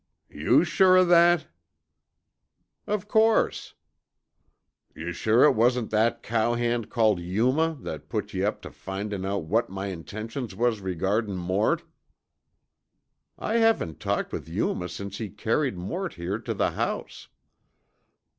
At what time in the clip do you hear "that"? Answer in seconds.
1.09-1.45, 5.91-6.23, 7.81-8.09